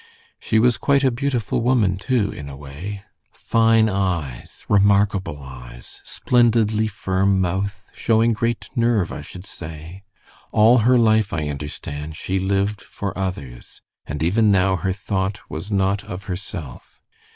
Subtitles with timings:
[0.39, 3.03] She was quite a beautiful woman, too, in a way.
[3.31, 10.01] Fine eyes, remarkable eyes, splendidly firm mouth, showing great nerve, I should say.
[10.51, 15.69] All her life, I understand, she lived for others, and even now her thought was
[15.69, 17.03] not of herself.